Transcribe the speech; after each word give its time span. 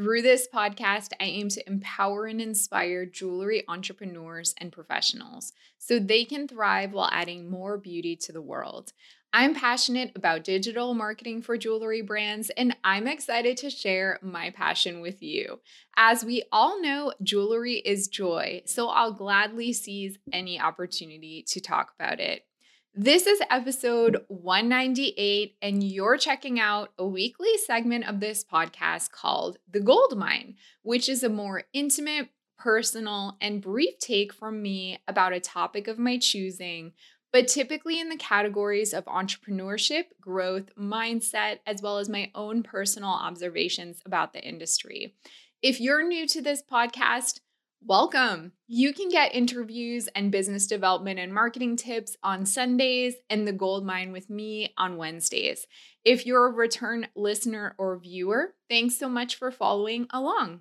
Through 0.00 0.22
this 0.22 0.48
podcast, 0.48 1.12
I 1.20 1.24
aim 1.24 1.50
to 1.50 1.68
empower 1.68 2.24
and 2.24 2.40
inspire 2.40 3.04
jewelry 3.04 3.64
entrepreneurs 3.68 4.54
and 4.56 4.72
professionals 4.72 5.52
so 5.76 5.98
they 5.98 6.24
can 6.24 6.48
thrive 6.48 6.94
while 6.94 7.10
adding 7.12 7.50
more 7.50 7.76
beauty 7.76 8.16
to 8.16 8.32
the 8.32 8.40
world. 8.40 8.94
I'm 9.34 9.54
passionate 9.54 10.12
about 10.16 10.42
digital 10.42 10.94
marketing 10.94 11.42
for 11.42 11.58
jewelry 11.58 12.00
brands, 12.00 12.48
and 12.48 12.74
I'm 12.82 13.06
excited 13.06 13.58
to 13.58 13.68
share 13.68 14.18
my 14.22 14.48
passion 14.48 15.02
with 15.02 15.22
you. 15.22 15.60
As 15.98 16.24
we 16.24 16.44
all 16.50 16.80
know, 16.80 17.12
jewelry 17.22 17.74
is 17.74 18.08
joy, 18.08 18.62
so 18.64 18.88
I'll 18.88 19.12
gladly 19.12 19.74
seize 19.74 20.16
any 20.32 20.58
opportunity 20.58 21.44
to 21.48 21.60
talk 21.60 21.92
about 22.00 22.20
it. 22.20 22.46
This 22.92 23.28
is 23.28 23.40
episode 23.48 24.24
198, 24.26 25.54
and 25.62 25.80
you're 25.80 26.16
checking 26.16 26.58
out 26.58 26.90
a 26.98 27.06
weekly 27.06 27.56
segment 27.56 28.08
of 28.08 28.18
this 28.18 28.42
podcast 28.44 29.12
called 29.12 29.58
The 29.70 29.78
Gold 29.78 30.18
Mine, 30.18 30.56
which 30.82 31.08
is 31.08 31.22
a 31.22 31.28
more 31.28 31.62
intimate, 31.72 32.30
personal, 32.58 33.36
and 33.40 33.62
brief 33.62 33.96
take 34.00 34.32
from 34.32 34.60
me 34.60 34.98
about 35.06 35.32
a 35.32 35.38
topic 35.38 35.86
of 35.86 36.00
my 36.00 36.18
choosing, 36.18 36.92
but 37.32 37.46
typically 37.46 38.00
in 38.00 38.08
the 38.08 38.16
categories 38.16 38.92
of 38.92 39.04
entrepreneurship, 39.04 40.06
growth, 40.20 40.74
mindset, 40.76 41.60
as 41.68 41.80
well 41.80 41.98
as 41.98 42.08
my 42.08 42.32
own 42.34 42.64
personal 42.64 43.10
observations 43.10 44.02
about 44.04 44.32
the 44.32 44.42
industry. 44.42 45.14
If 45.62 45.80
you're 45.80 46.02
new 46.02 46.26
to 46.26 46.42
this 46.42 46.60
podcast, 46.60 47.38
Welcome. 47.86 48.52
You 48.68 48.92
can 48.92 49.08
get 49.08 49.34
interviews 49.34 50.06
and 50.14 50.30
business 50.30 50.66
development 50.66 51.18
and 51.18 51.32
marketing 51.32 51.76
tips 51.76 52.14
on 52.22 52.44
Sundays 52.44 53.14
and 53.30 53.48
the 53.48 53.54
gold 53.54 53.86
mine 53.86 54.12
with 54.12 54.28
me 54.28 54.74
on 54.76 54.98
Wednesdays. 54.98 55.66
If 56.04 56.26
you're 56.26 56.46
a 56.46 56.52
return 56.52 57.08
listener 57.16 57.74
or 57.78 57.98
viewer, 57.98 58.54
thanks 58.68 58.98
so 58.98 59.08
much 59.08 59.34
for 59.34 59.50
following 59.50 60.06
along. 60.10 60.60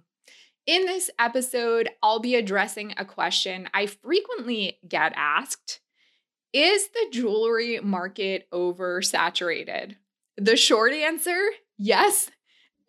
In 0.65 0.85
this 0.85 1.09
episode, 1.19 1.89
I'll 2.01 2.21
be 2.21 2.35
addressing 2.35 2.93
a 2.95 3.03
question 3.03 3.67
I 3.73 3.87
frequently 3.87 4.79
get 4.87 5.11
asked 5.17 5.81
Is 6.53 6.87
the 6.87 7.07
jewelry 7.11 7.81
market 7.81 8.47
oversaturated? 8.53 9.97
The 10.37 10.55
short 10.55 10.93
answer 10.93 11.49
yes 11.77 12.31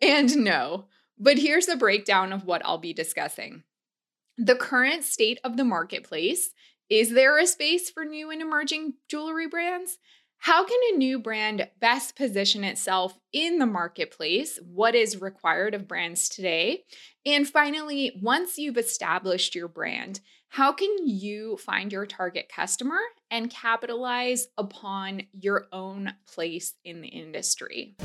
and 0.01 0.37
no. 0.37 0.85
But 1.19 1.37
here's 1.37 1.67
a 1.67 1.75
breakdown 1.75 2.31
of 2.31 2.45
what 2.45 2.65
I'll 2.65 2.77
be 2.77 2.93
discussing 2.93 3.63
the 4.43 4.55
current 4.55 5.03
state 5.03 5.39
of 5.43 5.55
the 5.55 5.63
marketplace. 5.63 6.49
Is 6.89 7.11
there 7.11 7.37
a 7.37 7.45
space 7.45 7.91
for 7.91 8.03
new 8.03 8.31
and 8.31 8.41
emerging 8.41 8.95
jewelry 9.07 9.47
brands? 9.47 9.99
How 10.39 10.65
can 10.65 10.79
a 10.91 10.97
new 10.97 11.19
brand 11.19 11.69
best 11.79 12.15
position 12.15 12.63
itself 12.63 13.19
in 13.31 13.59
the 13.59 13.67
marketplace? 13.67 14.59
What 14.65 14.95
is 14.95 15.21
required 15.21 15.75
of 15.75 15.87
brands 15.87 16.27
today? 16.27 16.85
And 17.23 17.47
finally, 17.47 18.19
once 18.19 18.57
you've 18.57 18.79
established 18.79 19.53
your 19.53 19.67
brand, 19.67 20.21
how 20.49 20.73
can 20.73 21.07
you 21.07 21.57
find 21.57 21.91
your 21.91 22.07
target 22.07 22.51
customer 22.53 22.99
and 23.29 23.51
capitalize 23.51 24.47
upon 24.57 25.21
your 25.33 25.67
own 25.71 26.13
place 26.25 26.73
in 26.83 27.01
the 27.01 27.09
industry? 27.09 27.95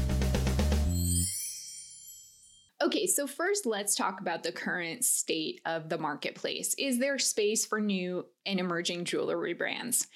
Okay, 2.86 3.08
so 3.08 3.26
first 3.26 3.66
let's 3.66 3.96
talk 3.96 4.20
about 4.20 4.44
the 4.44 4.52
current 4.52 5.04
state 5.04 5.60
of 5.66 5.88
the 5.88 5.98
marketplace. 5.98 6.72
Is 6.78 7.00
there 7.00 7.18
space 7.18 7.66
for 7.66 7.80
new 7.80 8.24
and 8.46 8.60
emerging 8.60 9.06
jewelry 9.06 9.54
brands? 9.54 10.06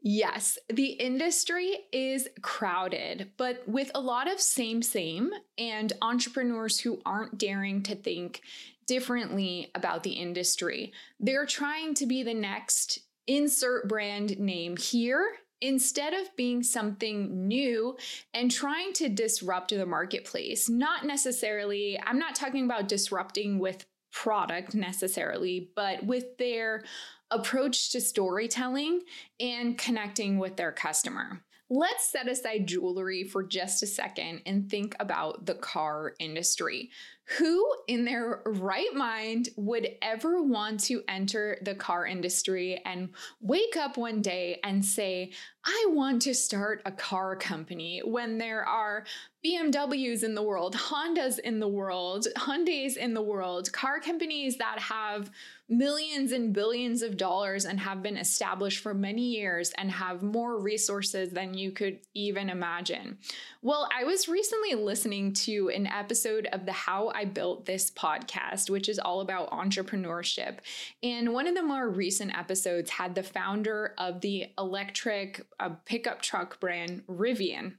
Yes, 0.00 0.56
the 0.70 0.92
industry 0.92 1.76
is 1.92 2.26
crowded, 2.40 3.32
but 3.36 3.68
with 3.68 3.90
a 3.94 4.00
lot 4.00 4.32
of 4.32 4.40
same, 4.40 4.80
same, 4.80 5.30
and 5.58 5.92
entrepreneurs 6.00 6.80
who 6.80 7.02
aren't 7.04 7.36
daring 7.36 7.82
to 7.82 7.94
think 7.94 8.40
differently 8.86 9.70
about 9.74 10.02
the 10.02 10.12
industry. 10.12 10.94
They're 11.20 11.44
trying 11.44 11.92
to 11.94 12.06
be 12.06 12.22
the 12.22 12.32
next 12.32 13.00
insert 13.26 13.88
brand 13.88 14.38
name 14.38 14.78
here 14.78 15.32
instead 15.60 16.14
of 16.14 16.34
being 16.36 16.62
something 16.62 17.46
new 17.46 17.96
and 18.34 18.50
trying 18.50 18.92
to 18.94 19.08
disrupt 19.08 19.70
the 19.70 19.86
marketplace, 19.86 20.68
not 20.68 21.04
necessarily, 21.04 21.98
I'm 22.04 22.18
not 22.18 22.34
talking 22.34 22.64
about 22.64 22.88
disrupting 22.88 23.58
with 23.58 23.86
product 24.12 24.74
necessarily, 24.74 25.70
but 25.74 26.04
with 26.04 26.36
their 26.38 26.84
approach 27.30 27.90
to 27.92 28.00
storytelling 28.00 29.02
and 29.40 29.76
connecting 29.76 30.38
with 30.38 30.56
their 30.56 30.72
customer. 30.72 31.42
Let's 31.68 32.08
set 32.08 32.28
aside 32.28 32.68
jewelry 32.68 33.24
for 33.24 33.42
just 33.42 33.82
a 33.82 33.86
second 33.86 34.42
and 34.46 34.70
think 34.70 34.94
about 35.00 35.46
the 35.46 35.54
car 35.54 36.14
industry. 36.20 36.90
Who 37.38 37.66
in 37.88 38.04
their 38.04 38.42
right 38.46 38.94
mind 38.94 39.48
would 39.56 39.88
ever 40.00 40.42
want 40.42 40.80
to 40.84 41.02
enter 41.08 41.58
the 41.60 41.74
car 41.74 42.06
industry 42.06 42.80
and 42.84 43.10
wake 43.40 43.76
up 43.76 43.96
one 43.96 44.22
day 44.22 44.60
and 44.62 44.84
say, 44.84 45.32
I 45.64 45.86
want 45.88 46.22
to 46.22 46.34
start 46.34 46.82
a 46.84 46.92
car 46.92 47.34
company 47.34 48.00
when 48.04 48.38
there 48.38 48.64
are 48.64 49.04
BMWs 49.44 50.22
in 50.22 50.36
the 50.36 50.42
world, 50.42 50.76
Hondas 50.76 51.40
in 51.40 51.58
the 51.58 51.68
world, 51.68 52.28
Hyundais 52.36 52.96
in 52.96 53.14
the 53.14 53.22
world, 53.22 53.72
car 53.72 54.00
companies 54.00 54.56
that 54.58 54.78
have 54.78 55.30
millions 55.68 56.30
and 56.30 56.52
billions 56.52 57.02
of 57.02 57.16
dollars 57.16 57.64
and 57.64 57.80
have 57.80 58.02
been 58.02 58.16
established 58.16 58.80
for 58.80 58.94
many 58.94 59.22
years 59.22 59.72
and 59.78 59.90
have 59.90 60.22
more 60.22 60.60
resources 60.60 61.30
than 61.30 61.54
you 61.54 61.72
could 61.72 61.98
even 62.14 62.48
imagine. 62.48 63.18
Well, 63.62 63.88
I 63.96 64.04
was 64.04 64.28
recently 64.28 64.74
listening 64.74 65.32
to 65.32 65.68
an 65.70 65.88
episode 65.88 66.46
of 66.52 66.66
the 66.66 66.72
How 66.72 67.08
I 67.16 67.24
Built 67.24 67.64
This 67.64 67.90
podcast, 67.90 68.68
which 68.68 68.88
is 68.88 68.98
all 68.98 69.22
about 69.22 69.50
entrepreneurship. 69.50 70.58
And 71.02 71.32
one 71.32 71.46
of 71.46 71.54
the 71.54 71.62
more 71.62 71.88
recent 71.88 72.36
episodes 72.36 72.90
had 72.90 73.14
the 73.14 73.22
founder 73.22 73.94
of 73.96 74.20
the 74.20 74.46
electric 74.58 75.46
uh, 75.58 75.70
pickup 75.86 76.20
truck 76.20 76.60
brand 76.60 77.04
Rivian. 77.08 77.76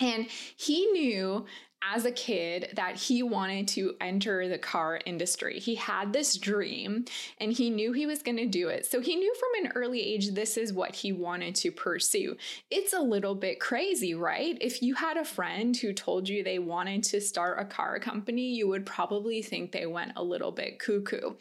And 0.00 0.26
he 0.56 0.86
knew 0.86 1.46
as 1.82 2.04
a 2.04 2.10
kid 2.10 2.70
that 2.74 2.96
he 2.96 3.22
wanted 3.22 3.68
to 3.68 3.94
enter 4.00 4.48
the 4.48 4.58
car 4.58 5.00
industry. 5.06 5.58
He 5.58 5.76
had 5.76 6.12
this 6.12 6.36
dream 6.36 7.04
and 7.38 7.52
he 7.52 7.70
knew 7.70 7.92
he 7.92 8.06
was 8.06 8.22
going 8.22 8.36
to 8.36 8.46
do 8.46 8.68
it. 8.68 8.84
So 8.86 9.00
he 9.00 9.14
knew 9.14 9.32
from 9.34 9.64
an 9.64 9.72
early 9.74 10.00
age 10.00 10.30
this 10.30 10.56
is 10.56 10.72
what 10.72 10.94
he 10.94 11.12
wanted 11.12 11.54
to 11.56 11.70
pursue. 11.70 12.36
It's 12.70 12.92
a 12.92 13.00
little 13.00 13.34
bit 13.34 13.60
crazy, 13.60 14.14
right? 14.14 14.58
If 14.60 14.82
you 14.82 14.94
had 14.94 15.16
a 15.16 15.24
friend 15.24 15.76
who 15.76 15.92
told 15.92 16.28
you 16.28 16.42
they 16.42 16.58
wanted 16.58 17.04
to 17.04 17.20
start 17.20 17.60
a 17.60 17.64
car 17.64 18.00
company, 18.00 18.54
you 18.54 18.68
would 18.68 18.84
probably 18.84 19.42
think 19.42 19.70
they 19.70 19.86
went 19.86 20.12
a 20.16 20.22
little 20.22 20.52
bit 20.52 20.78
cuckoo. 20.78 21.34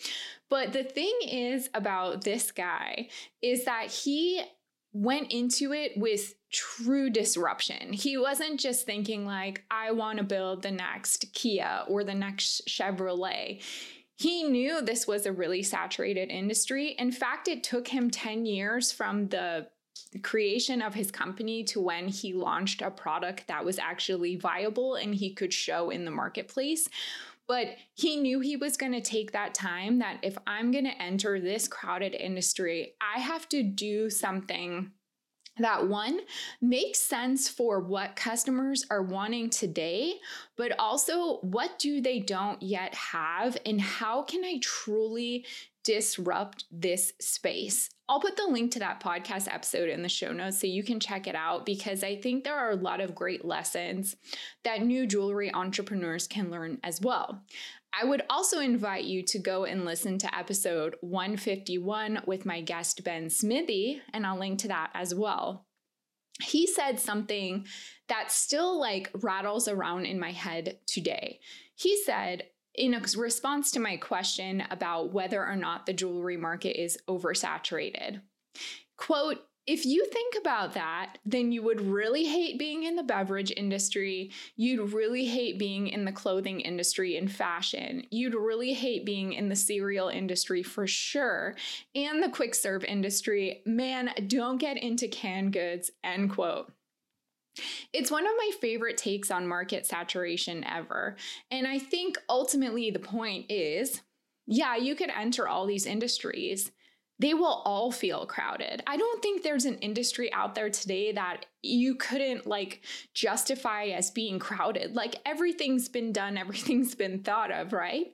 But 0.49 0.71
the 0.71 0.83
thing 0.83 1.17
is 1.27 1.69
about 1.73 2.23
this 2.23 2.51
guy 2.51 3.09
is 3.41 3.65
that 3.65 3.91
he 3.91 4.43
went 4.97 5.31
into 5.31 5.73
it 5.73 5.91
with 5.95 6.33
true 6.51 7.09
disruption. 7.09 7.93
He 7.93 8.17
wasn't 8.17 8.59
just 8.59 8.85
thinking, 8.85 9.25
like, 9.25 9.63
I 9.69 9.91
want 9.91 10.17
to 10.17 10.23
build 10.23 10.63
the 10.63 10.71
next 10.71 11.25
Kia 11.33 11.83
or 11.87 12.03
the 12.03 12.15
next 12.15 12.67
Chevrolet. 12.67 13.61
He 14.15 14.43
knew 14.43 14.81
this 14.81 15.05
was 15.05 15.27
a 15.27 15.31
really 15.31 15.61
saturated 15.61 16.31
industry. 16.31 16.95
In 16.97 17.11
fact, 17.11 17.47
it 17.47 17.63
took 17.63 17.87
him 17.87 18.09
10 18.09 18.47
years 18.47 18.91
from 18.91 19.27
the 19.27 19.67
creation 20.23 20.81
of 20.81 20.95
his 20.95 21.11
company 21.11 21.63
to 21.65 21.79
when 21.81 22.07
he 22.07 22.33
launched 22.33 22.81
a 22.81 22.89
product 22.89 23.47
that 23.47 23.63
was 23.63 23.77
actually 23.77 24.35
viable 24.35 24.95
and 24.95 25.13
he 25.13 25.33
could 25.33 25.53
show 25.53 25.91
in 25.91 26.05
the 26.05 26.11
marketplace. 26.11 26.89
But 27.47 27.75
he 27.93 28.17
knew 28.17 28.39
he 28.39 28.57
was 28.57 28.77
going 28.77 28.91
to 28.91 29.01
take 29.01 29.31
that 29.31 29.53
time 29.53 29.99
that 29.99 30.19
if 30.21 30.37
I'm 30.45 30.71
going 30.71 30.83
to 30.83 31.01
enter 31.01 31.39
this 31.39 31.67
crowded 31.67 32.13
industry, 32.13 32.93
I 33.01 33.19
have 33.19 33.47
to 33.49 33.63
do 33.63 34.09
something 34.09 34.91
that 35.59 35.87
one 35.87 36.19
makes 36.61 36.99
sense 36.99 37.49
for 37.49 37.79
what 37.79 38.15
customers 38.15 38.85
are 38.91 39.01
wanting 39.01 39.49
today, 39.49 40.15
but 40.55 40.77
also 40.77 41.37
what 41.37 41.79
do 41.79 42.01
they 42.01 42.19
don't 42.19 42.61
yet 42.61 42.93
have 42.93 43.57
and 43.65 43.81
how 43.81 44.21
can 44.21 44.43
I 44.43 44.59
truly 44.61 45.45
disrupt 45.87 46.65
this 46.69 47.13
space. 47.21 47.89
I'll 48.09 48.19
put 48.19 48.35
the 48.35 48.45
link 48.45 48.73
to 48.73 48.79
that 48.79 48.99
podcast 48.99 49.47
episode 49.49 49.87
in 49.87 50.01
the 50.01 50.09
show 50.09 50.33
notes 50.33 50.59
so 50.59 50.67
you 50.67 50.83
can 50.83 50.99
check 50.99 51.27
it 51.27 51.35
out 51.35 51.65
because 51.65 52.03
I 52.03 52.17
think 52.17 52.43
there 52.43 52.57
are 52.57 52.71
a 52.71 52.75
lot 52.75 52.99
of 52.99 53.15
great 53.15 53.45
lessons 53.45 54.17
that 54.65 54.81
new 54.81 55.07
jewelry 55.07 55.53
entrepreneurs 55.53 56.27
can 56.27 56.51
learn 56.51 56.79
as 56.83 56.99
well. 56.99 57.41
I 57.97 58.03
would 58.03 58.23
also 58.29 58.59
invite 58.59 59.05
you 59.05 59.23
to 59.23 59.39
go 59.39 59.63
and 59.63 59.85
listen 59.85 60.17
to 60.17 60.37
episode 60.37 60.97
151 60.99 62.23
with 62.25 62.45
my 62.45 62.59
guest 62.59 63.05
Ben 63.05 63.29
Smithee, 63.29 64.01
and 64.11 64.27
I'll 64.27 64.37
link 64.37 64.59
to 64.59 64.67
that 64.67 64.89
as 64.93 65.15
well. 65.15 65.65
He 66.41 66.67
said 66.67 66.99
something 66.99 67.65
that 68.09 68.29
still 68.33 68.77
like 68.77 69.09
rattles 69.13 69.69
around 69.69 70.05
in 70.05 70.19
my 70.19 70.33
head 70.33 70.79
today. 70.85 71.39
He 71.75 71.97
said, 72.03 72.43
in 72.77 72.93
a 72.93 73.01
response 73.17 73.71
to 73.71 73.79
my 73.79 73.97
question 73.97 74.63
about 74.69 75.11
whether 75.11 75.45
or 75.45 75.55
not 75.55 75.85
the 75.85 75.93
jewelry 75.93 76.37
market 76.37 76.79
is 76.81 76.97
oversaturated. 77.09 78.21
Quote, 78.97 79.39
if 79.67 79.85
you 79.85 80.05
think 80.05 80.35
about 80.39 80.75
that, 80.75 81.17
then 81.25 81.51
you 81.51 81.61
would 81.61 81.81
really 81.81 82.23
hate 82.23 82.57
being 82.57 82.83
in 82.83 82.95
the 82.95 83.03
beverage 83.03 83.51
industry. 83.55 84.31
You'd 84.55 84.93
really 84.93 85.25
hate 85.25 85.59
being 85.59 85.89
in 85.89 86.05
the 86.05 86.13
clothing 86.13 86.61
industry 86.61 87.17
and 87.17 87.29
fashion. 87.29 88.03
You'd 88.09 88.33
really 88.33 88.73
hate 88.73 89.05
being 89.05 89.33
in 89.33 89.49
the 89.49 89.57
cereal 89.57 90.07
industry 90.07 90.63
for 90.63 90.87
sure. 90.87 91.57
And 91.93 92.23
the 92.23 92.29
quick 92.29 92.55
serve 92.55 92.85
industry. 92.85 93.61
Man, 93.65 94.11
don't 94.27 94.57
get 94.57 94.77
into 94.77 95.09
canned 95.09 95.51
goods, 95.51 95.91
end 96.01 96.31
quote. 96.31 96.71
It's 97.93 98.11
one 98.11 98.25
of 98.25 98.33
my 98.37 98.51
favorite 98.61 98.97
takes 98.97 99.31
on 99.31 99.47
market 99.47 99.85
saturation 99.85 100.63
ever. 100.63 101.15
And 101.51 101.67
I 101.67 101.79
think 101.79 102.17
ultimately 102.29 102.91
the 102.91 102.99
point 102.99 103.45
is 103.49 104.01
yeah, 104.47 104.77
you 104.77 104.95
could 104.95 105.09
enter 105.09 105.47
all 105.47 105.65
these 105.65 105.85
industries. 105.85 106.71
They 107.19 107.33
will 107.33 107.63
all 107.65 107.91
feel 107.91 108.25
crowded. 108.25 108.81
I 108.87 108.95
don't 108.95 109.21
think 109.21 109.43
there's 109.43 109.65
an 109.65 109.79
industry 109.79 110.31
out 110.31 110.55
there 110.55 110.69
today 110.69 111.11
that 111.11 111.45
you 111.61 111.95
couldn't 111.95 112.47
like 112.47 112.81
justify 113.13 113.85
as 113.85 114.11
being 114.11 114.39
crowded. 114.39 114.95
Like 114.95 115.15
everything's 115.25 115.89
been 115.89 116.13
done, 116.13 116.37
everything's 116.37 116.95
been 116.95 117.23
thought 117.23 117.51
of, 117.51 117.73
right? 117.73 118.07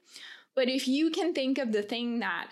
But 0.55 0.69
if 0.69 0.87
you 0.87 1.11
can 1.11 1.33
think 1.33 1.57
of 1.57 1.71
the 1.71 1.83
thing 1.83 2.19
that 2.19 2.49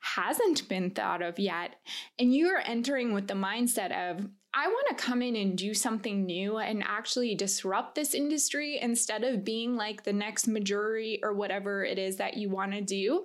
hasn't 0.00 0.68
been 0.68 0.90
thought 0.90 1.22
of 1.22 1.38
yet, 1.38 1.76
and 2.18 2.34
you're 2.34 2.62
entering 2.64 3.14
with 3.14 3.26
the 3.26 3.34
mindset 3.34 4.10
of, 4.10 4.28
I 4.56 4.68
want 4.68 4.86
to 4.88 5.04
come 5.04 5.20
in 5.20 5.34
and 5.34 5.58
do 5.58 5.74
something 5.74 6.24
new 6.24 6.58
and 6.58 6.84
actually 6.86 7.34
disrupt 7.34 7.96
this 7.96 8.14
industry 8.14 8.78
instead 8.80 9.24
of 9.24 9.44
being 9.44 9.74
like 9.74 10.04
the 10.04 10.12
next 10.12 10.46
majority 10.46 11.18
or 11.24 11.34
whatever 11.34 11.84
it 11.84 11.98
is 11.98 12.16
that 12.16 12.36
you 12.36 12.48
want 12.48 12.72
to 12.72 12.80
do, 12.80 13.24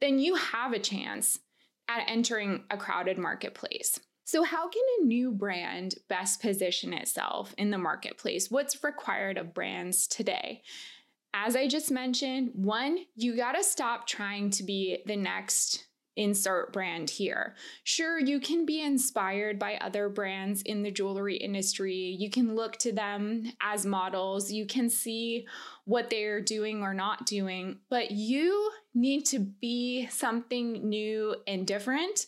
then 0.00 0.20
you 0.20 0.36
have 0.36 0.72
a 0.72 0.78
chance 0.78 1.40
at 1.88 2.04
entering 2.08 2.64
a 2.70 2.76
crowded 2.76 3.18
marketplace. 3.18 3.98
So, 4.26 4.42
how 4.42 4.68
can 4.68 4.82
a 5.00 5.04
new 5.04 5.32
brand 5.32 5.96
best 6.08 6.40
position 6.40 6.94
itself 6.94 7.54
in 7.58 7.70
the 7.70 7.78
marketplace? 7.78 8.50
What's 8.50 8.82
required 8.82 9.36
of 9.36 9.52
brands 9.52 10.06
today? 10.06 10.62
As 11.34 11.56
I 11.56 11.66
just 11.66 11.90
mentioned, 11.90 12.52
one, 12.54 12.98
you 13.16 13.36
got 13.36 13.52
to 13.52 13.64
stop 13.64 14.06
trying 14.06 14.50
to 14.50 14.62
be 14.62 15.02
the 15.04 15.16
next 15.16 15.84
insert 16.16 16.72
brand 16.72 17.10
here. 17.10 17.54
Sure, 17.82 18.18
you 18.18 18.40
can 18.40 18.64
be 18.64 18.82
inspired 18.82 19.58
by 19.58 19.76
other 19.76 20.08
brands 20.08 20.62
in 20.62 20.82
the 20.82 20.90
jewelry 20.90 21.36
industry. 21.36 22.16
You 22.18 22.30
can 22.30 22.54
look 22.54 22.76
to 22.78 22.92
them 22.92 23.52
as 23.60 23.84
models. 23.84 24.50
You 24.50 24.66
can 24.66 24.88
see 24.88 25.46
what 25.84 26.10
they're 26.10 26.40
doing 26.40 26.82
or 26.82 26.94
not 26.94 27.26
doing, 27.26 27.78
but 27.90 28.10
you 28.10 28.70
need 28.94 29.26
to 29.26 29.40
be 29.40 30.06
something 30.08 30.88
new 30.88 31.36
and 31.46 31.66
different 31.66 32.26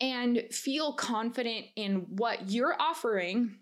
and 0.00 0.44
feel 0.50 0.92
confident 0.92 1.66
in 1.76 2.06
what 2.16 2.50
you're 2.50 2.76
offering 2.80 3.56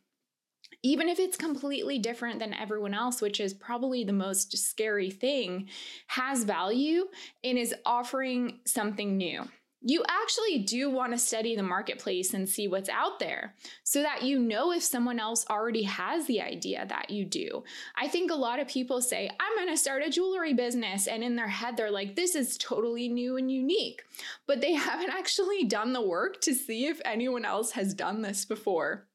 even 0.82 1.08
if 1.08 1.18
it's 1.18 1.36
completely 1.36 1.98
different 1.98 2.38
than 2.38 2.54
everyone 2.54 2.94
else, 2.94 3.20
which 3.20 3.40
is 3.40 3.54
probably 3.54 4.04
the 4.04 4.12
most 4.12 4.56
scary 4.56 5.10
thing, 5.10 5.68
has 6.06 6.44
value 6.44 7.06
and 7.42 7.58
is 7.58 7.74
offering 7.84 8.60
something 8.64 9.16
new 9.16 9.46
you 9.88 10.02
actually 10.08 10.58
do 10.58 10.90
want 10.90 11.12
to 11.12 11.18
study 11.18 11.54
the 11.54 11.62
marketplace 11.62 12.34
and 12.34 12.48
see 12.48 12.66
what's 12.66 12.88
out 12.88 13.20
there 13.20 13.54
so 13.84 14.02
that 14.02 14.22
you 14.22 14.36
know 14.36 14.72
if 14.72 14.82
someone 14.82 15.20
else 15.20 15.46
already 15.48 15.84
has 15.84 16.26
the 16.26 16.40
idea 16.40 16.84
that 16.88 17.08
you 17.08 17.24
do. 17.24 17.62
I 17.94 18.08
think 18.08 18.32
a 18.32 18.36
lot 18.36 18.58
of 18.58 18.66
people 18.66 19.00
say, 19.00 19.30
I'm 19.38 19.56
going 19.56 19.68
to 19.68 19.76
start 19.76 20.02
a 20.02 20.10
jewelry 20.10 20.54
business. 20.54 21.06
And 21.06 21.22
in 21.22 21.36
their 21.36 21.46
head, 21.46 21.76
they're 21.76 21.92
like, 21.92 22.16
this 22.16 22.34
is 22.34 22.58
totally 22.58 23.08
new 23.08 23.36
and 23.36 23.48
unique. 23.48 24.02
But 24.48 24.60
they 24.60 24.72
haven't 24.74 25.10
actually 25.10 25.64
done 25.64 25.92
the 25.92 26.02
work 26.02 26.40
to 26.40 26.52
see 26.52 26.86
if 26.86 27.00
anyone 27.04 27.44
else 27.44 27.70
has 27.72 27.94
done 27.94 28.22
this 28.22 28.44
before. 28.44 29.06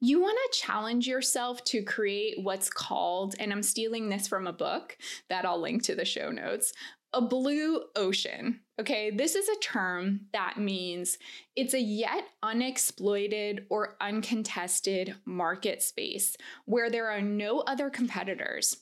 You 0.00 0.20
want 0.20 0.38
to 0.38 0.58
challenge 0.58 1.06
yourself 1.06 1.64
to 1.64 1.82
create 1.82 2.42
what's 2.42 2.70
called, 2.70 3.34
and 3.38 3.52
I'm 3.52 3.62
stealing 3.62 4.08
this 4.08 4.28
from 4.28 4.46
a 4.46 4.52
book 4.52 4.96
that 5.28 5.44
I'll 5.44 5.60
link 5.60 5.82
to 5.84 5.94
the 5.94 6.04
show 6.04 6.30
notes, 6.30 6.72
a 7.12 7.22
blue 7.22 7.82
ocean. 7.96 8.60
Okay, 8.80 9.10
this 9.10 9.34
is 9.34 9.48
a 9.48 9.60
term 9.60 10.26
that 10.32 10.58
means 10.58 11.18
it's 11.56 11.74
a 11.74 11.80
yet 11.80 12.24
unexploited 12.42 13.66
or 13.70 13.96
uncontested 14.00 15.14
market 15.24 15.82
space 15.82 16.36
where 16.66 16.90
there 16.90 17.10
are 17.10 17.22
no 17.22 17.60
other 17.60 17.90
competitors. 17.90 18.76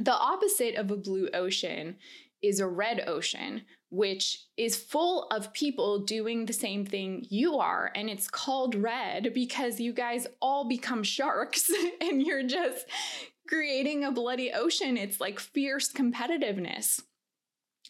The 0.00 0.14
opposite 0.14 0.76
of 0.76 0.90
a 0.90 0.96
blue 0.96 1.28
ocean 1.34 1.96
is 2.42 2.60
a 2.60 2.66
red 2.66 3.04
ocean, 3.06 3.62
which 3.92 4.46
is 4.56 4.74
full 4.74 5.26
of 5.30 5.52
people 5.52 5.98
doing 5.98 6.46
the 6.46 6.52
same 6.54 6.86
thing 6.86 7.26
you 7.28 7.58
are. 7.58 7.92
And 7.94 8.08
it's 8.08 8.26
called 8.26 8.74
red 8.74 9.34
because 9.34 9.78
you 9.78 9.92
guys 9.92 10.26
all 10.40 10.66
become 10.66 11.02
sharks 11.02 11.70
and 12.00 12.22
you're 12.22 12.42
just 12.42 12.86
creating 13.46 14.02
a 14.02 14.10
bloody 14.10 14.50
ocean. 14.50 14.96
It's 14.96 15.20
like 15.20 15.38
fierce 15.38 15.92
competitiveness. 15.92 17.02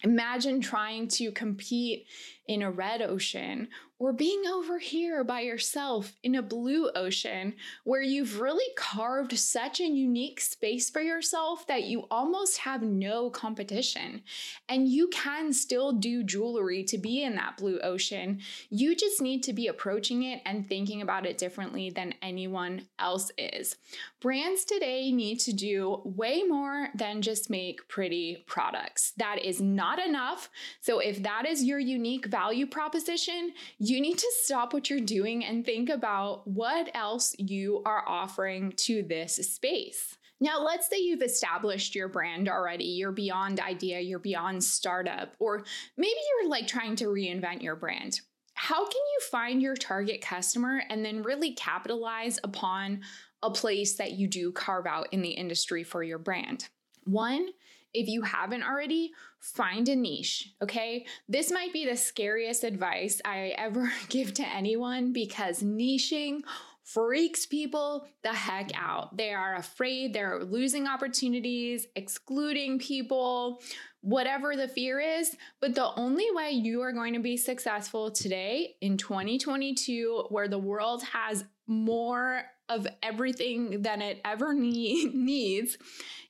Imagine 0.03 0.61
trying 0.61 1.07
to 1.07 1.31
compete 1.31 2.09
in 2.49 2.63
a 2.63 2.71
red 2.73 3.01
ocean 3.01 3.69
or 4.03 4.13
being 4.13 4.43
over 4.53 4.81
here 4.81 5.23
by 5.23 5.41
yourself 5.43 6.17
in 6.25 6.35
a 6.35 6.43
blue 6.43 6.91
ocean 6.97 7.55
where 7.85 8.03
you've 8.03 8.41
really 8.41 8.67
carved 8.77 9.39
such 9.39 9.79
a 9.79 9.87
unique 9.87 10.41
space 10.41 10.91
for 10.91 11.01
yourself 11.01 11.65
that 11.69 11.85
you 11.85 12.05
almost 12.11 12.59
have 12.59 12.83
no 12.83 13.31
competition. 13.31 14.21
And 14.69 14.89
you 14.89 15.07
can 15.13 15.53
still 15.53 15.93
do 15.93 16.25
jewelry 16.25 16.83
to 16.83 16.99
be 16.99 17.23
in 17.23 17.37
that 17.37 17.57
blue 17.57 17.79
ocean. 17.79 18.41
You 18.71 18.97
just 18.97 19.23
need 19.23 19.45
to 19.45 19.53
be 19.53 19.69
approaching 19.69 20.25
it 20.25 20.43
and 20.47 20.69
thinking 20.69 21.01
about 21.01 21.25
it 21.25 21.39
differently 21.39 21.89
than 21.89 22.15
anyone 22.23 22.89
else 22.99 23.31
is. 23.39 23.77
Brands 24.21 24.65
today 24.65 25.13
need 25.13 25.39
to 25.41 25.53
do 25.53 26.03
way 26.05 26.43
more 26.43 26.89
than 26.97 27.23
just 27.23 27.51
make 27.51 27.87
pretty 27.87 28.43
products. 28.49 29.13
That 29.19 29.45
is 29.45 29.61
not 29.61 30.01
enough. 30.01 30.51
So 30.81 30.99
if 30.99 31.23
that 31.23 31.47
is 31.47 31.63
your 31.63 31.79
unique 31.79 32.27
value 32.27 32.67
proposition, 32.67 33.53
you 33.93 34.01
need 34.01 34.17
to 34.19 34.33
stop 34.43 34.73
what 34.73 34.89
you're 34.89 35.01
doing 35.01 35.45
and 35.45 35.65
think 35.65 35.91
about 35.91 36.49
what 36.49 36.91
else 36.95 37.35
you 37.39 37.83
are 37.85 38.03
offering 38.09 38.73
to 38.79 39.03
this 39.03 39.37
space. 39.37 40.17
Now, 40.41 40.65
let's 40.65 40.89
say 40.89 40.99
you've 40.99 41.23
established 41.23 41.95
your 41.95 42.09
brand 42.09 42.49
already, 42.49 42.85
you're 42.85 43.13
beyond 43.13 43.61
idea, 43.61 44.01
you're 44.01 44.19
beyond 44.19 44.65
startup, 44.65 45.35
or 45.39 45.65
maybe 45.97 46.17
you're 46.41 46.51
like 46.51 46.67
trying 46.67 46.97
to 46.97 47.05
reinvent 47.05 47.63
your 47.63 47.77
brand. 47.77 48.21
How 48.55 48.83
can 48.83 48.95
you 48.95 49.21
find 49.31 49.61
your 49.61 49.77
target 49.77 50.23
customer 50.23 50.83
and 50.89 51.05
then 51.05 51.23
really 51.23 51.53
capitalize 51.53 52.41
upon 52.43 53.03
a 53.43 53.51
place 53.51 53.97
that 53.97 54.13
you 54.13 54.27
do 54.27 54.53
carve 54.53 54.87
out 54.87 55.09
in 55.13 55.21
the 55.21 55.31
industry 55.31 55.85
for 55.85 56.03
your 56.03 56.19
brand? 56.19 56.69
One, 57.05 57.49
if 57.95 58.09
you 58.09 58.23
haven't 58.23 58.63
already, 58.63 59.13
find 59.39 59.89
a 59.89 59.97
niche, 59.97 60.55
okay? 60.63 61.07
This 61.29 61.51
might 61.51 61.73
be 61.73 61.87
the 61.87 61.97
scariest 61.97 62.65
advice 62.65 63.21
I 63.25 63.55
ever 63.59 63.93
give 64.09 64.35
to 64.35 64.47
anyone 64.47 65.13
because 65.13 65.63
niching 65.63 66.43
freaks 66.85 67.47
people 67.47 68.07
the 68.23 68.33
heck 68.33 68.71
out. 68.75 69.17
They 69.17 69.33
are 69.33 69.57
afraid 69.57 70.13
they're 70.13 70.45
losing 70.45 70.87
opportunities, 70.87 71.87
excluding 71.97 72.79
people, 72.79 73.63
whatever 74.01 74.57
the 74.57 74.69
fear 74.69 75.01
is. 75.01 75.37
But 75.61 75.75
the 75.75 75.93
only 75.97 76.27
way 76.33 76.51
you 76.51 76.83
are 76.83 76.93
going 76.93 77.15
to 77.15 77.21
be 77.21 77.37
successful 77.37 78.11
today 78.11 78.75
in 78.81 78.97
2022, 78.97 80.27
where 80.29 80.49
the 80.49 80.59
world 80.59 81.03
has 81.05 81.45
more 81.67 82.45
of 82.73 82.87
everything 83.03 83.83
than 83.83 84.03
it 84.03 84.21
ever 84.25 84.55
need, 84.69 85.15
needs 85.15 85.77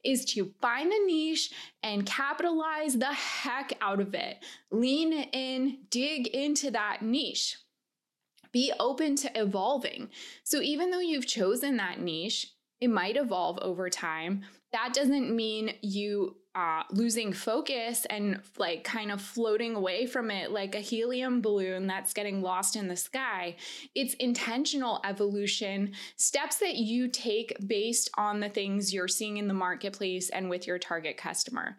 is 0.04 0.24
to 0.24 0.52
find 0.60 0.92
a 0.92 1.06
niche 1.06 1.50
and 1.82 2.04
capitalize 2.04 2.98
the 2.98 3.12
heck 3.12 3.72
out 3.80 4.00
of 4.00 4.14
it. 4.14 4.44
Lean 4.70 5.12
in, 5.12 5.78
dig 5.90 6.26
into 6.28 6.70
that 6.72 7.02
niche. 7.02 7.56
Be 8.52 8.72
open 8.78 9.16
to 9.16 9.40
evolving. 9.40 10.10
So, 10.44 10.60
even 10.60 10.90
though 10.90 11.00
you've 11.00 11.26
chosen 11.26 11.78
that 11.78 12.00
niche, 12.00 12.52
it 12.80 12.90
might 12.90 13.16
evolve 13.16 13.58
over 13.62 13.88
time. 13.88 14.42
That 14.72 14.92
doesn't 14.92 15.34
mean 15.34 15.74
you 15.80 16.36
uh, 16.54 16.82
losing 16.90 17.32
focus 17.32 18.04
and 18.10 18.40
like 18.58 18.84
kind 18.84 19.10
of 19.10 19.20
floating 19.20 19.74
away 19.74 20.06
from 20.06 20.30
it 20.30 20.50
like 20.50 20.74
a 20.74 20.80
helium 20.80 21.40
balloon 21.40 21.86
that's 21.86 22.12
getting 22.12 22.42
lost 22.42 22.76
in 22.76 22.88
the 22.88 22.96
sky. 22.96 23.56
It's 23.94 24.14
intentional 24.14 25.00
evolution, 25.04 25.92
steps 26.16 26.56
that 26.56 26.76
you 26.76 27.08
take 27.08 27.56
based 27.66 28.10
on 28.18 28.40
the 28.40 28.50
things 28.50 28.92
you're 28.92 29.08
seeing 29.08 29.38
in 29.38 29.48
the 29.48 29.54
marketplace 29.54 30.28
and 30.30 30.50
with 30.50 30.66
your 30.66 30.78
target 30.78 31.16
customer. 31.16 31.78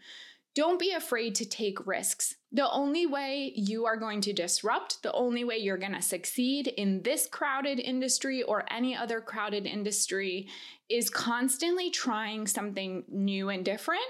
Don't 0.56 0.80
be 0.80 0.92
afraid 0.92 1.34
to 1.36 1.46
take 1.50 1.88
risks. 1.88 2.36
The 2.52 2.70
only 2.70 3.08
way 3.08 3.54
you 3.56 3.86
are 3.86 3.98
going 3.98 4.22
to 4.22 4.34
disrupt, 4.34 5.02
the 5.02 5.12
only 5.14 5.44
way 5.44 5.58
you're 5.58 5.78
going 5.78 5.96
to 5.96 6.02
succeed 6.02 6.68
in 6.68 7.02
this 7.02 7.28
crowded 7.28 7.80
industry 7.80 8.44
or 8.44 8.64
any 8.70 8.96
other 8.96 9.20
crowded 9.20 9.66
industry 9.66 10.48
is 10.90 11.10
constantly 11.10 11.90
trying 11.90 12.46
something 12.46 13.04
new 13.08 13.50
and 13.50 13.66
different, 13.66 14.06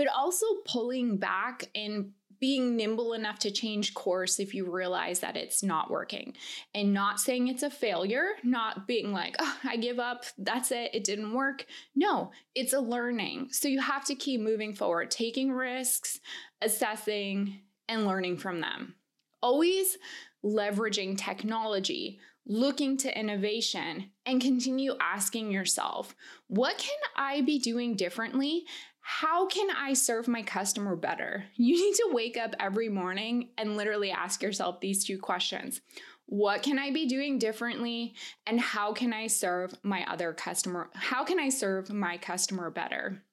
but 0.00 0.08
also 0.08 0.46
pulling 0.64 1.18
back 1.18 1.68
and 1.74 2.12
being 2.38 2.74
nimble 2.74 3.12
enough 3.12 3.38
to 3.38 3.50
change 3.50 3.92
course 3.92 4.40
if 4.40 4.54
you 4.54 4.70
realize 4.70 5.20
that 5.20 5.36
it's 5.36 5.62
not 5.62 5.90
working 5.90 6.34
and 6.74 6.94
not 6.94 7.20
saying 7.20 7.48
it's 7.48 7.62
a 7.62 7.68
failure, 7.68 8.30
not 8.42 8.86
being 8.86 9.12
like, 9.12 9.36
oh, 9.38 9.58
I 9.62 9.76
give 9.76 9.98
up, 9.98 10.24
that's 10.38 10.70
it, 10.70 10.94
it 10.94 11.04
didn't 11.04 11.34
work. 11.34 11.66
No, 11.94 12.30
it's 12.54 12.72
a 12.72 12.80
learning. 12.80 13.48
So 13.52 13.68
you 13.68 13.78
have 13.78 14.06
to 14.06 14.14
keep 14.14 14.40
moving 14.40 14.72
forward, 14.72 15.10
taking 15.10 15.52
risks, 15.52 16.18
assessing, 16.62 17.60
and 17.86 18.06
learning 18.06 18.38
from 18.38 18.62
them. 18.62 18.94
Always 19.42 19.98
leveraging 20.42 21.18
technology, 21.18 22.20
looking 22.46 22.96
to 22.98 23.18
innovation, 23.18 24.10
and 24.26 24.40
continue 24.40 24.94
asking 25.00 25.50
yourself, 25.50 26.14
what 26.48 26.78
can 26.78 26.98
I 27.16 27.42
be 27.42 27.58
doing 27.58 27.96
differently 27.96 28.64
how 29.02 29.46
can 29.46 29.70
I 29.70 29.94
serve 29.94 30.28
my 30.28 30.42
customer 30.42 30.94
better? 30.94 31.44
You 31.56 31.74
need 31.74 31.94
to 31.96 32.10
wake 32.12 32.36
up 32.36 32.54
every 32.60 32.88
morning 32.88 33.48
and 33.58 33.76
literally 33.76 34.10
ask 34.10 34.42
yourself 34.42 34.80
these 34.80 35.04
two 35.04 35.18
questions. 35.18 35.80
What 36.26 36.62
can 36.62 36.78
I 36.78 36.92
be 36.92 37.06
doing 37.06 37.38
differently? 37.38 38.14
And 38.46 38.60
how 38.60 38.92
can 38.92 39.12
I 39.12 39.26
serve 39.26 39.74
my 39.82 40.04
other 40.08 40.32
customer? 40.32 40.90
How 40.94 41.24
can 41.24 41.40
I 41.40 41.48
serve 41.48 41.90
my 41.90 42.18
customer 42.18 42.70
better? 42.70 43.24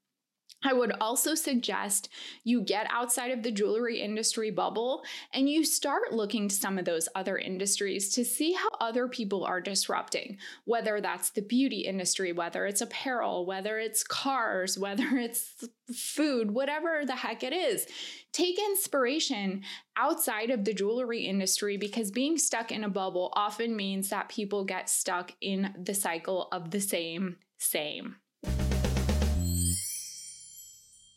I 0.64 0.74
would 0.74 0.92
also 1.00 1.36
suggest 1.36 2.10
you 2.44 2.62
get 2.62 2.88
outside 2.90 3.30
of 3.30 3.44
the 3.44 3.52
jewelry 3.52 4.02
industry 4.02 4.50
bubble 4.50 5.04
and 5.32 5.48
you 5.48 5.64
start 5.64 6.14
looking 6.14 6.48
to 6.48 6.56
some 6.56 6.80
of 6.80 6.86
those 6.86 7.08
other 7.14 7.38
industries 7.38 8.10
to 8.14 8.26
see 8.26 8.54
how 8.54 8.70
other 8.82 9.08
people 9.08 9.46
are 9.46 9.62
disrupting, 9.62 10.38
whether 10.66 11.00
that's 11.00 11.30
the 11.30 11.44
beauty 11.44 11.82
industry, 11.82 12.32
whether 12.32 12.66
it's 12.66 12.82
apparel, 12.82 13.46
whether 13.46 13.78
it's 13.78 14.04
cars, 14.04 14.80
whether 14.88 15.18
it's 15.18 15.64
food, 15.96 16.50
whatever 16.52 17.04
the 17.06 17.16
heck 17.16 17.44
it 17.44 17.54
is. 17.54 17.86
Take 18.34 18.58
inspiration 18.58 19.62
outside 19.96 20.50
of 20.50 20.66
the 20.66 20.74
jewelry 20.74 21.26
industry 21.26 21.78
because 21.78 22.10
being 22.10 22.38
stuck 22.38 22.72
in 22.72 22.84
a 22.84 22.90
bubble 22.90 23.32
often 23.36 23.76
means 23.76 24.10
that 24.10 24.30
people 24.30 24.66
get 24.66 24.90
stuck 24.90 25.34
in 25.40 25.74
the 25.78 25.94
cycle 25.94 26.48
of 26.52 26.72
the 26.72 26.82
same, 26.82 27.38
same. 27.60 28.16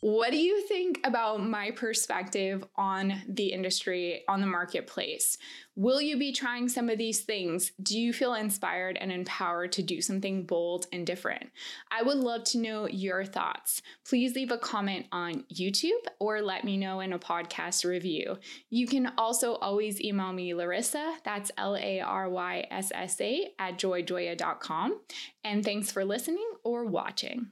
What 0.03 0.31
do 0.31 0.37
you 0.37 0.65
think 0.67 0.99
about 1.03 1.43
my 1.43 1.69
perspective 1.69 2.65
on 2.75 3.21
the 3.29 3.53
industry, 3.53 4.23
on 4.27 4.41
the 4.41 4.47
marketplace? 4.47 5.37
Will 5.75 6.01
you 6.01 6.17
be 6.17 6.33
trying 6.33 6.69
some 6.69 6.89
of 6.89 6.97
these 6.97 7.21
things? 7.21 7.71
Do 7.83 7.99
you 7.99 8.11
feel 8.11 8.33
inspired 8.33 8.97
and 8.99 9.11
empowered 9.11 9.73
to 9.73 9.83
do 9.83 10.01
something 10.01 10.47
bold 10.47 10.87
and 10.91 11.05
different? 11.05 11.51
I 11.91 12.01
would 12.01 12.17
love 12.17 12.45
to 12.45 12.57
know 12.57 12.87
your 12.87 13.25
thoughts. 13.25 13.83
Please 14.03 14.33
leave 14.33 14.49
a 14.49 14.57
comment 14.57 15.05
on 15.11 15.45
YouTube 15.53 15.91
or 16.19 16.41
let 16.41 16.63
me 16.63 16.77
know 16.77 17.01
in 17.01 17.13
a 17.13 17.19
podcast 17.19 17.85
review. 17.85 18.39
You 18.71 18.87
can 18.87 19.13
also 19.19 19.53
always 19.57 20.01
email 20.01 20.33
me 20.33 20.53
Laryssa, 20.53 21.17
that's 21.23 21.51
L 21.59 21.75
A 21.75 21.99
R 21.99 22.27
Y 22.27 22.65
S 22.71 22.91
S 22.91 23.21
A, 23.21 23.49
at 23.59 23.77
joyjoya.com. 23.77 24.99
And 25.43 25.63
thanks 25.63 25.91
for 25.91 26.03
listening 26.03 26.49
or 26.63 26.85
watching. 26.85 27.51